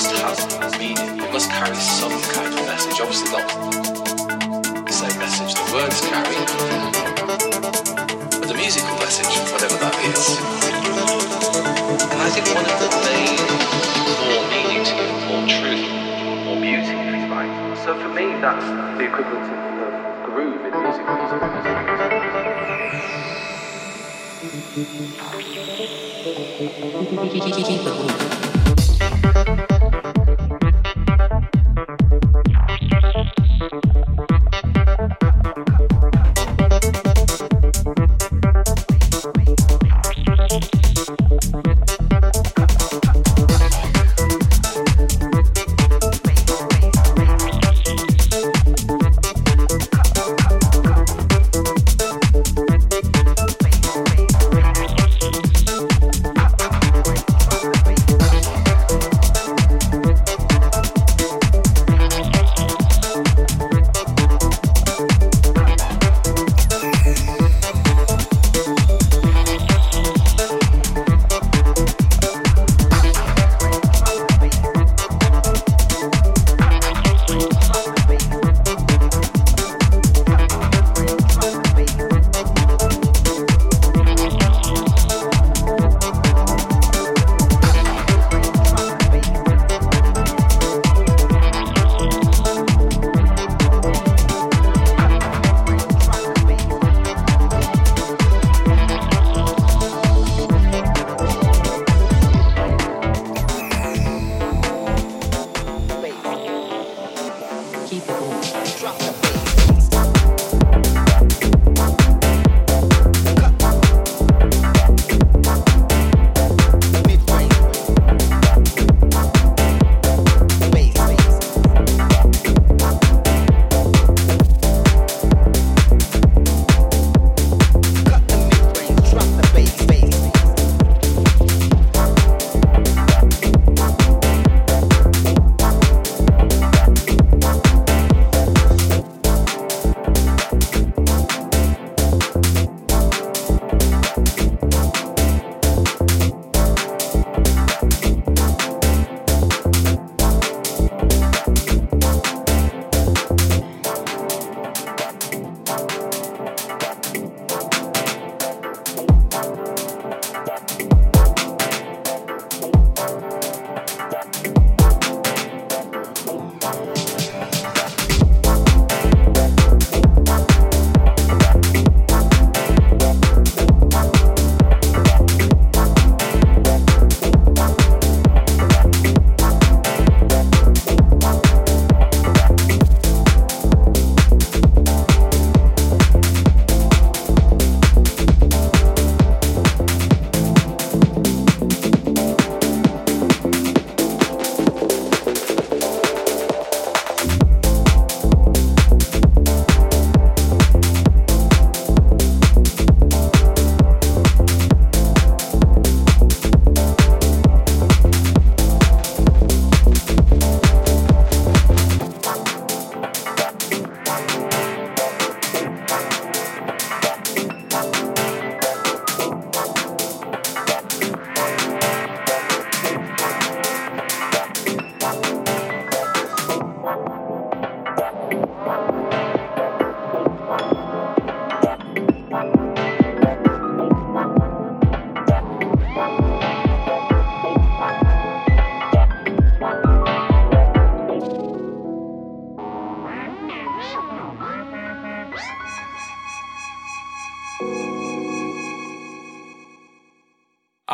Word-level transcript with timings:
must 0.00 0.16
have 0.16 0.80
meaning. 0.80 1.20
It 1.20 1.30
must 1.30 1.50
carry 1.50 1.76
some 1.76 2.22
kind 2.32 2.54
of 2.54 2.64
message. 2.64 3.00
Obviously, 3.02 3.30
not 3.32 3.46
the 4.86 4.92
same 4.92 5.18
message 5.18 5.52
the 5.52 5.60
words 5.74 6.00
carry, 6.00 6.36
but 8.40 8.48
the 8.48 8.54
musical 8.54 8.96
message, 8.96 9.28
whatever 9.52 9.76
that 9.76 9.94
is. 10.08 10.40
And 12.00 12.16
I 12.16 12.30
think 12.32 12.48
one 12.56 12.64
of 12.64 12.80
the 12.80 12.88
main 13.04 13.36
more 14.24 14.44
meaning 14.48 14.82
to 14.88 14.94
it, 15.04 15.20
more 15.28 15.44
truth, 15.52 15.84
more 16.48 16.56
beauty, 16.56 16.96
if 16.96 17.20
you 17.20 17.28
like. 17.28 17.52
So 17.84 17.92
for 18.00 18.08
me, 18.08 18.40
that's 18.40 18.64
the 18.96 19.04
equivalent 19.04 19.52
of 19.84 19.92
groove 20.24 20.64
in 20.64 20.72
music. 20.80 21.04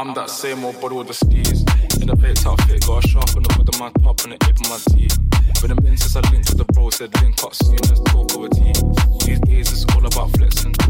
I'm 0.06 0.14
that 0.14 0.30
same 0.30 0.64
old 0.64 0.80
bottle 0.80 0.98
with 0.98 1.08
the 1.08 1.14
skis. 1.14 1.64
In 2.00 2.08
a 2.08 2.14
plate's 2.14 2.46
outfit, 2.46 2.86
got 2.86 3.04
a 3.04 3.08
sharp 3.08 3.34
on 3.34 3.42
the 3.42 3.56
with 3.58 3.80
my 3.80 3.90
top 4.04 4.20
and 4.22 4.34
the 4.34 4.38
tip 4.38 4.54
of 4.60 4.70
my 4.70 4.78
teeth. 4.94 5.18
Been 5.60 5.72
a 5.72 5.80
minute 5.82 5.98
since 5.98 6.14
I 6.14 6.20
linked 6.30 6.48
with 6.48 6.58
the 6.58 6.64
bro, 6.74 6.90
said 6.90 7.10
link 7.22 7.42
up 7.42 7.52
soon, 7.52 7.74
let's 7.74 7.98
talk 8.06 8.36
over 8.36 8.48
tea. 8.48 8.72
These 9.26 9.40
days 9.40 9.72
it's 9.72 9.84
all 9.96 10.06
about 10.06 10.30
flexing. 10.38 10.85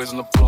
boys 0.00 0.12
in 0.12 0.16
the 0.16 0.39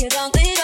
you 0.00 0.08
don't 0.10 0.32
think 0.32 0.57